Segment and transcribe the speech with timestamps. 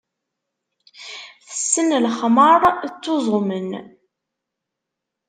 [1.47, 2.61] Tessen lexmeṛ,
[2.93, 3.69] ttuẓumen.